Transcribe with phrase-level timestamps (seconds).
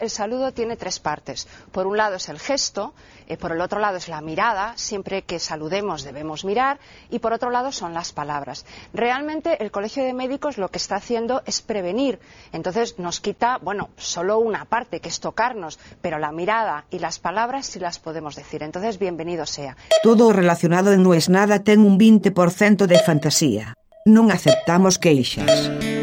[0.00, 1.46] El saludo tiene tres partes.
[1.72, 2.94] Por un lado es el gesto,
[3.28, 6.78] eh, por el otro lado es la mirada, siempre que saludemos debemos mirar,
[7.10, 8.64] y por otro lado son las palabras.
[8.94, 12.18] Realmente el Colegio de Médicos lo que está haciendo es prevenir.
[12.52, 17.18] Entonces nos quita, bueno, solo una parte, que es tocarnos, pero la mirada y las
[17.18, 18.62] palabras sí las podemos decir.
[18.62, 19.76] Entonces, bienvenido sea.
[20.02, 23.74] Todo relacionado No es Nada ten un 20% de fantasía.
[24.08, 25.99] Non aceptamos queixas.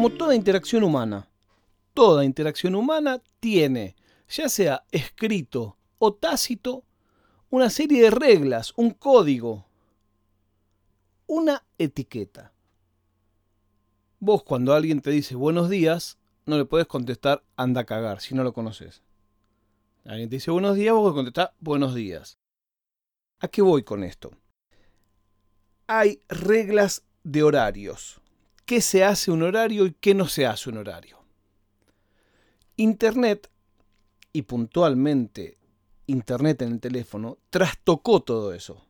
[0.00, 1.28] Como toda interacción humana,
[1.92, 3.96] toda interacción humana tiene,
[4.30, 6.84] ya sea escrito o tácito,
[7.50, 9.66] una serie de reglas, un código,
[11.26, 12.54] una etiqueta.
[14.20, 18.34] Vos cuando alguien te dice buenos días, no le puedes contestar anda a cagar si
[18.34, 19.02] no lo conoces.
[20.06, 22.38] Alguien te dice buenos días, vos contestar buenos días.
[23.38, 24.30] ¿A qué voy con esto?
[25.86, 28.19] Hay reglas de horarios
[28.70, 31.18] qué se hace un horario y qué no se hace un horario.
[32.76, 33.50] Internet,
[34.32, 35.58] y puntualmente
[36.06, 38.86] Internet en el teléfono, trastocó todo eso.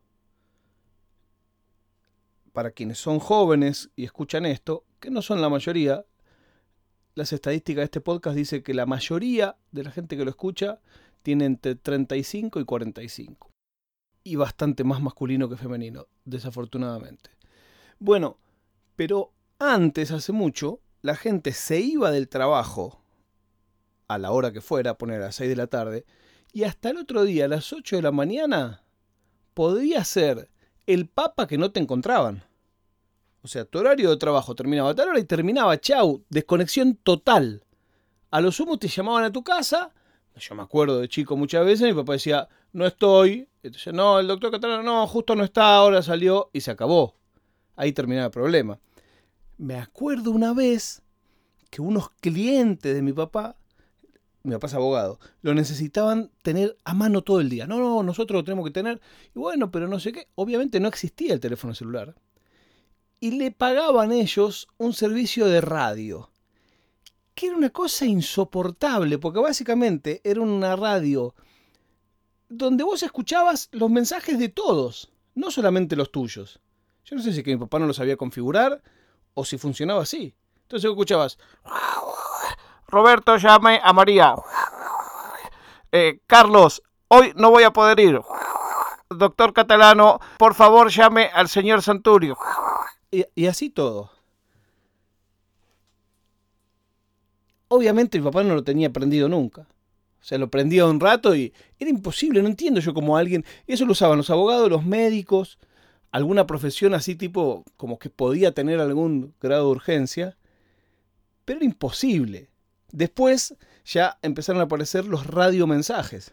[2.53, 6.05] Para quienes son jóvenes y escuchan esto, que no son la mayoría,
[7.15, 10.83] las estadísticas de este podcast dicen que la mayoría de la gente que lo escucha
[11.23, 13.51] tiene entre 35 y 45.
[14.25, 17.31] Y bastante más masculino que femenino, desafortunadamente.
[17.99, 18.37] Bueno,
[18.95, 23.05] pero antes, hace mucho, la gente se iba del trabajo
[24.09, 26.05] a la hora que fuera, poner a las 6 de la tarde,
[26.53, 28.83] y hasta el otro día, a las 8 de la mañana,
[29.55, 30.51] podía ser
[30.87, 32.43] el papa que no te encontraban.
[33.43, 37.65] O sea, tu horario de trabajo terminaba a tal hora y terminaba, chau, desconexión total.
[38.31, 39.93] A lo sumo te llamaban a tu casa.
[40.37, 43.49] Yo me acuerdo de chico muchas veces, mi papá decía, no estoy.
[43.63, 47.15] Entonces, no, el doctor Catalano, no, justo no está, ahora salió y se acabó.
[47.77, 48.79] Ahí terminaba el problema.
[49.61, 51.03] Me acuerdo una vez
[51.69, 53.57] que unos clientes de mi papá,
[54.43, 57.67] mi papá es abogado, lo necesitaban tener a mano todo el día.
[57.67, 59.03] No, no, nosotros lo tenemos que tener.
[59.35, 60.29] Y bueno, pero no sé qué.
[60.35, 62.15] Obviamente no existía el teléfono celular.
[63.21, 66.31] Y le pagaban ellos un servicio de radio.
[67.35, 71.35] Que era una cosa insoportable, porque básicamente era una radio
[72.49, 76.61] donde vos escuchabas los mensajes de todos, no solamente los tuyos.
[77.05, 78.83] Yo no sé si que mi papá no lo sabía configurar
[79.41, 80.35] o si funcionaba así.
[80.63, 81.39] Entonces escuchabas,
[82.87, 84.35] Roberto llame a María.
[85.91, 88.21] Eh, Carlos, hoy no voy a poder ir.
[89.09, 92.37] Doctor Catalano, por favor llame al señor Santurio.
[93.11, 94.11] Y, y así todo.
[97.69, 99.63] Obviamente mi papá no lo tenía aprendido nunca.
[99.63, 103.45] O sea, lo prendía un rato y era imposible, no entiendo yo como alguien.
[103.67, 105.59] Eso lo usaban los abogados, los médicos,
[106.11, 110.37] alguna profesión así tipo como que podía tener algún grado de urgencia,
[111.45, 112.51] pero era imposible.
[112.93, 116.33] Después ya empezaron a aparecer los radiomensajes.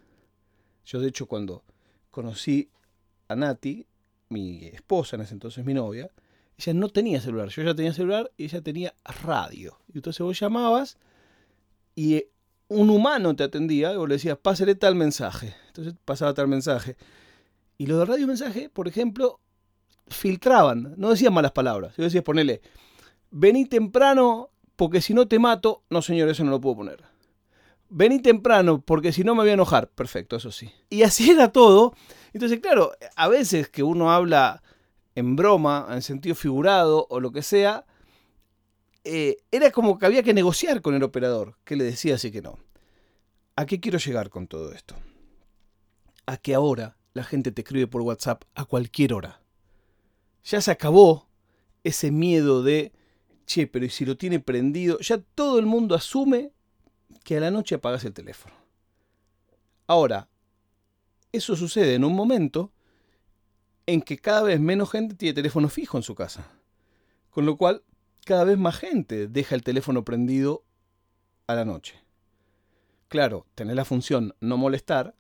[0.86, 1.64] Yo de hecho cuando
[2.12, 2.70] conocí
[3.28, 3.86] a Nati,
[4.30, 6.10] mi esposa en ese entonces mi novia,
[6.58, 9.78] ella no tenía celular, yo ya tenía celular y ella tenía radio.
[9.94, 10.98] Y entonces vos llamabas
[11.96, 12.26] y
[12.68, 15.56] un humano te atendía y vos le decías, pásale tal mensaje.
[15.68, 16.98] Entonces pasaba tal mensaje.
[17.78, 19.40] Y lo de radio mensaje, por ejemplo,
[20.10, 21.96] filtraban, no decían malas palabras.
[21.98, 22.62] Yo decía, ponele,
[23.32, 25.84] vení temprano porque si no te mato.
[25.90, 27.04] No, señor, eso no lo puedo poner.
[27.90, 29.90] Vení temprano porque si no me voy a enojar.
[29.90, 30.72] Perfecto, eso sí.
[30.90, 31.94] Y así era todo.
[32.34, 34.62] Entonces, claro, a veces que uno habla
[35.16, 37.86] en broma, en sentido figurado o lo que sea,
[39.04, 42.42] eh, era como que había que negociar con el operador, que le decía así que
[42.42, 42.60] no.
[43.56, 44.96] ¿A qué quiero llegar con todo esto?
[46.28, 49.42] A que ahora la gente te escribe por WhatsApp a cualquier hora
[50.48, 51.28] ya se acabó
[51.84, 52.94] ese miedo de,
[53.46, 54.98] che, pero ¿y si lo tiene prendido?
[55.00, 56.54] Ya todo el mundo asume
[57.24, 58.56] que a la noche apagas el teléfono.
[59.88, 60.30] Ahora,
[61.34, 62.72] eso sucede en un momento
[63.86, 66.48] en que cada vez menos gente tiene teléfono fijo en su casa.
[67.30, 67.84] Con lo cual,
[68.26, 70.64] cada vez más gente deja el teléfono prendido
[71.46, 72.02] a la noche.
[73.10, 75.14] Claro, tener la función no molestar,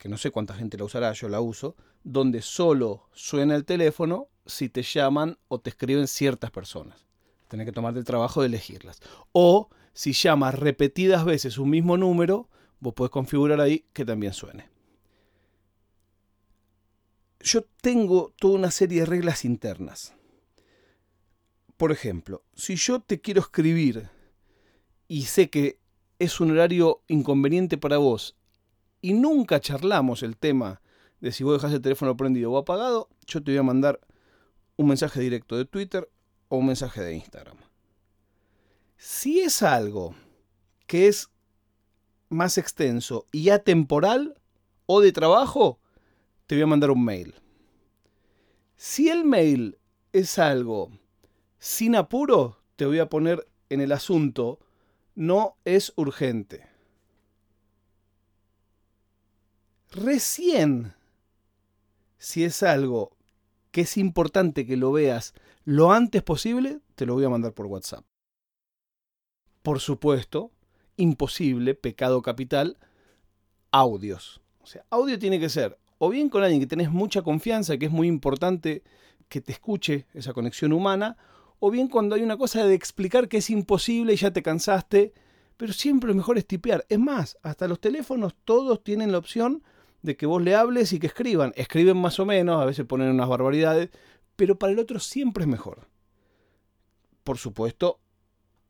[0.00, 4.28] que no sé cuánta gente la usará, yo la uso, donde solo suena el teléfono
[4.46, 7.06] si te llaman o te escriben ciertas personas.
[7.48, 9.02] Tienes que tomarte el trabajo de elegirlas.
[9.32, 12.48] O si llamas repetidas veces un mismo número,
[12.78, 14.70] vos podés configurar ahí que también suene.
[17.40, 20.14] Yo tengo toda una serie de reglas internas.
[21.76, 24.08] Por ejemplo, si yo te quiero escribir
[25.08, 25.78] y sé que
[26.18, 28.39] es un horario inconveniente para vos
[29.00, 30.80] y nunca charlamos el tema
[31.20, 34.00] de si vos dejas el teléfono prendido o apagado, yo te voy a mandar
[34.76, 36.10] un mensaje directo de Twitter
[36.48, 37.58] o un mensaje de Instagram.
[38.96, 40.14] Si es algo
[40.86, 41.30] que es
[42.28, 44.40] más extenso y atemporal
[44.86, 45.78] o de trabajo,
[46.46, 47.34] te voy a mandar un mail.
[48.76, 49.78] Si el mail
[50.12, 50.90] es algo
[51.58, 54.58] sin apuro, te voy a poner en el asunto,
[55.14, 56.69] no es urgente.
[59.90, 60.94] Recién,
[62.18, 63.16] si es algo
[63.70, 65.34] que es importante que lo veas
[65.64, 68.04] lo antes posible, te lo voy a mandar por WhatsApp.
[69.62, 70.52] Por supuesto,
[70.96, 72.78] imposible, pecado capital,
[73.70, 74.40] audios.
[74.60, 77.86] O sea, audio tiene que ser o bien con alguien que tenés mucha confianza, que
[77.86, 78.82] es muy importante
[79.28, 81.18] que te escuche esa conexión humana,
[81.58, 85.12] o bien cuando hay una cosa de explicar que es imposible y ya te cansaste,
[85.58, 86.86] pero siempre lo mejor es tipear.
[86.88, 89.62] Es más, hasta los teléfonos todos tienen la opción
[90.02, 91.52] de que vos le hables y que escriban.
[91.56, 93.90] Escriben más o menos, a veces ponen unas barbaridades,
[94.36, 95.88] pero para el otro siempre es mejor.
[97.24, 98.00] Por supuesto,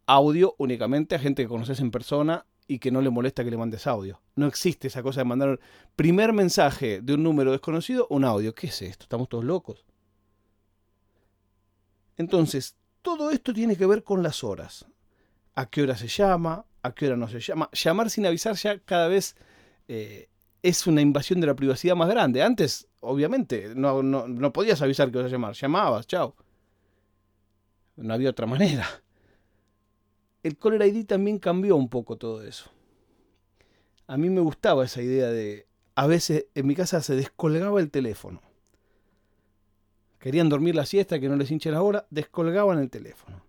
[0.07, 3.57] audio únicamente a gente que conoces en persona y que no le molesta que le
[3.57, 4.21] mandes audio.
[4.37, 5.59] No existe esa cosa de mandar
[5.97, 8.55] primer mensaje de un número desconocido, un audio.
[8.55, 9.05] ¿Qué es esto?
[9.05, 9.85] ¿Estamos todos locos?
[12.17, 14.87] Entonces, todo esto tiene que ver con las horas.
[15.55, 16.65] ¿A qué hora se llama?
[16.83, 17.69] ¿A qué hora no se llama?
[17.73, 19.37] Llamar sin avisar ya cada vez
[19.89, 20.29] eh,
[20.63, 22.43] es una invasión de la privacidad más grande.
[22.43, 25.55] Antes, obviamente, no, no, podías avisar que vas a llamar.
[25.55, 26.35] Llamabas, chao.
[27.97, 28.87] No había otra manera.
[30.43, 32.71] El Caller ID también cambió un poco todo eso.
[34.07, 35.67] A mí me gustaba esa idea de...
[35.95, 38.41] A veces en mi casa se descolgaba el teléfono.
[40.19, 43.43] Querían dormir la siesta, que no les hinche la hora, descolgaban el teléfono.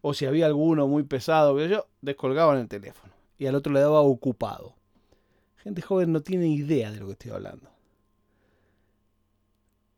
[0.00, 3.12] O si había alguno muy pesado yo, descolgaban el teléfono.
[3.38, 4.74] Y al otro le daba ocupado.
[5.64, 7.70] Gente joven no tiene idea de lo que estoy hablando.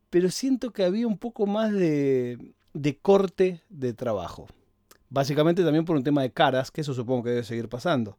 [0.09, 4.47] Pero siento que había un poco más de, de corte de trabajo.
[5.09, 8.17] Básicamente también por un tema de caras, que eso supongo que debe seguir pasando.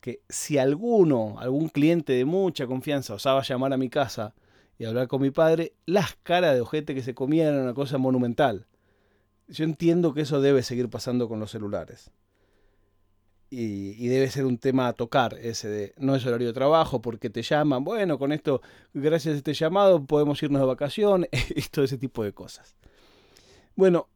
[0.00, 4.34] Que si alguno, algún cliente de mucha confianza osaba llamar a mi casa
[4.78, 7.96] y hablar con mi padre, las caras de ojete que se comían eran una cosa
[7.96, 8.66] monumental.
[9.48, 12.10] Yo entiendo que eso debe seguir pasando con los celulares
[13.50, 17.30] y, debe ser un tema a tocar, ese de no es horario de trabajo porque
[17.30, 18.60] te llaman, bueno, con esto,
[18.92, 22.76] gracias a este llamado podemos irnos de vacaciones y todo ese tipo de cosas.
[23.74, 24.08] Bueno,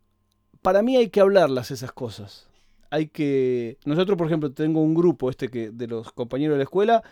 [0.61, 2.49] para mí hay que hablarlas esas cosas.
[2.90, 3.79] Hay que.
[3.87, 7.02] Nosotros, por ejemplo, tengo un grupo este que de los compañeros de la escuela,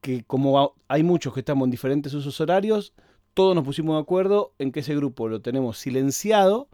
[0.00, 2.94] que como hay muchos que estamos en diferentes usos horarios,
[3.32, 6.68] todos nos pusimos de acuerdo en que ese grupo lo tenemos silenciado,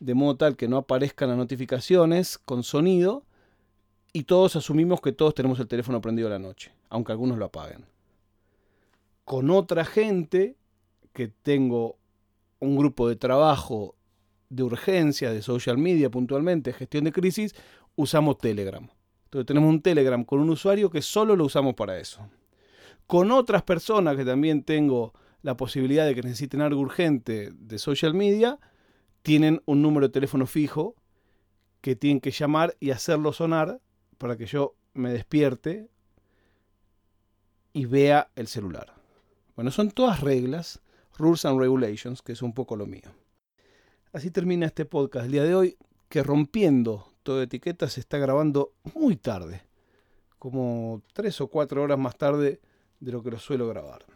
[0.00, 3.24] de modo tal que no aparezcan las notificaciones con sonido
[4.16, 7.84] y todos asumimos que todos tenemos el teléfono prendido la noche, aunque algunos lo apaguen.
[9.24, 10.56] Con otra gente
[11.12, 11.98] que tengo
[12.60, 13.96] un grupo de trabajo
[14.50, 17.56] de urgencia, de social media puntualmente, gestión de crisis,
[17.96, 18.88] usamos Telegram.
[19.24, 22.20] Entonces tenemos un Telegram con un usuario que solo lo usamos para eso.
[23.08, 25.12] Con otras personas que también tengo
[25.42, 28.60] la posibilidad de que necesiten algo urgente de social media,
[29.22, 30.94] tienen un número de teléfono fijo
[31.80, 33.80] que tienen que llamar y hacerlo sonar
[34.24, 35.90] para que yo me despierte
[37.74, 38.94] y vea el celular.
[39.54, 40.80] Bueno, son todas reglas,
[41.18, 43.12] rules and regulations, que es un poco lo mío.
[44.14, 45.76] Así termina este podcast el día de hoy,
[46.08, 49.66] que rompiendo toda etiqueta se está grabando muy tarde,
[50.38, 52.62] como tres o cuatro horas más tarde
[53.00, 54.06] de lo que lo suelo grabar.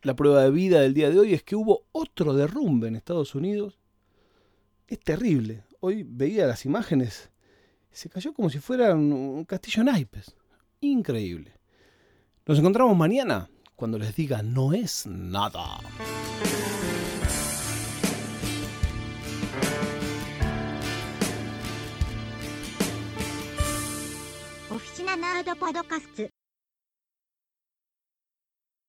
[0.00, 3.34] La prueba de vida del día de hoy es que hubo otro derrumbe en Estados
[3.34, 3.78] Unidos.
[4.86, 5.64] Es terrible.
[5.80, 7.31] Hoy veía las imágenes
[7.92, 10.34] se cayó como si fuera un, castillo naipes.
[10.80, 11.52] Increíble.
[12.46, 15.78] Nos encontramos mañana cuando les diga no es nada.
[24.70, 26.41] Oficina Nerd Podcast